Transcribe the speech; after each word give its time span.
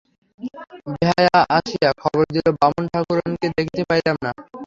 বেহারা 0.91 1.39
আসিয়া 1.57 1.89
খবর 2.01 2.23
দিল, 2.35 2.47
বামুন-ঠাকরুনকে 2.59 3.47
দেখিতে 3.57 3.83
পাইলাম 3.89 4.17
না। 4.25 4.31